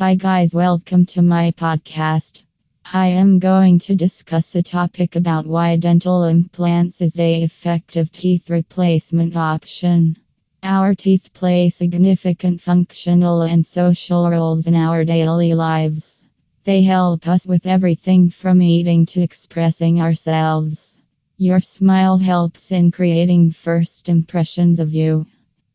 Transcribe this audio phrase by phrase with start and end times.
[0.00, 2.44] Hi, guys, welcome to my podcast.
[2.90, 8.48] I am going to discuss a topic about why dental implants is a effective teeth
[8.48, 10.16] replacement option.
[10.62, 16.24] Our teeth play significant functional and social roles in our daily lives.
[16.64, 20.98] They help us with everything from eating to expressing ourselves.
[21.36, 25.26] Your smile helps in creating first impressions of you.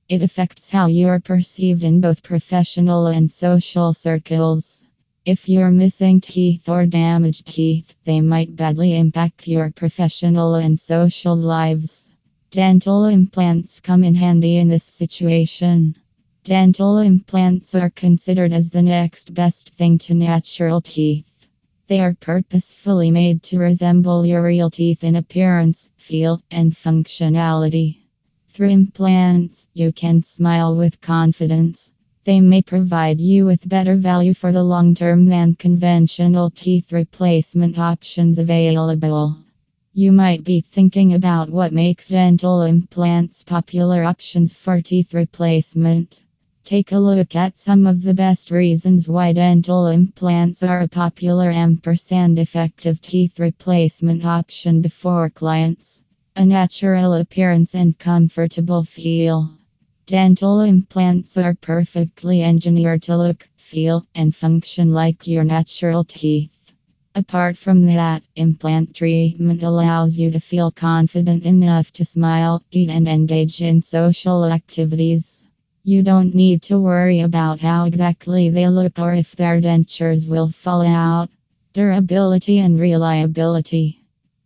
[0.08, 4.86] It affects how you are perceived in both professional and social circles.
[5.26, 11.36] If you're missing teeth or damaged teeth, they might badly impact your professional and social
[11.36, 12.12] lives.
[12.52, 15.96] Dental implants come in handy in this situation.
[16.44, 21.48] Dental implants are considered as the next best thing to natural teeth.
[21.88, 28.05] They are purposefully made to resemble your real teeth in appearance, feel, and functionality.
[28.56, 31.92] Through implants, you can smile with confidence.
[32.24, 37.78] They may provide you with better value for the long term than conventional teeth replacement
[37.78, 39.36] options available.
[39.92, 46.22] You might be thinking about what makes dental implants popular options for teeth replacement.
[46.64, 51.52] Take a look at some of the best reasons why dental implants are a popular
[51.52, 56.05] ampersand effective teeth replacement option before clients.
[56.38, 59.52] A natural appearance and comfortable feel.
[60.06, 66.74] Dental implants are perfectly engineered to look, feel, and function like your natural teeth.
[67.16, 73.08] Apart from that, implant treatment allows you to feel confident enough to smile, eat, and
[73.08, 75.46] engage in social activities.
[75.86, 80.50] You don't need to worry about how exactly they look or if their dentures will
[80.50, 81.30] fall out.
[81.72, 84.05] Durability and reliability.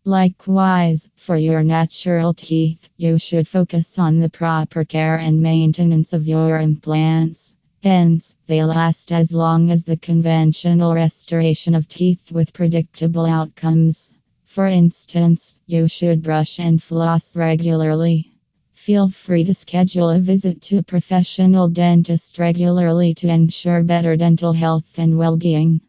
[0.10, 6.28] Likewise, for your natural teeth, you should focus on the proper care and maintenance of
[6.28, 7.54] your implants.
[7.84, 14.16] Hence, they last as long as the conventional restoration of teeth with predictable outcomes.
[14.46, 18.32] For instance, you should brush and floss regularly.
[18.74, 24.54] Feel free to schedule a visit to a professional dentist regularly to ensure better dental
[24.54, 25.82] health and well being.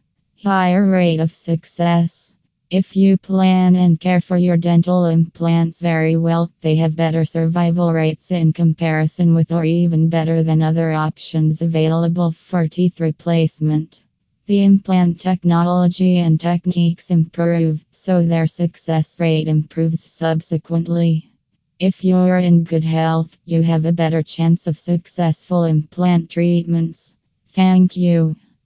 [0.43, 2.35] Higher rate of success.
[2.71, 7.91] If you plan and care for your dental implants very well, they have better survival
[7.91, 14.01] rates in comparison with or even better than other options available for teeth replacement.
[14.45, 21.29] The implant technology and techniques improve, so their success rate improves subsequently.
[21.77, 27.15] If you're in good health, you have a better chance of successful implant treatments.
[27.49, 28.37] Thank you.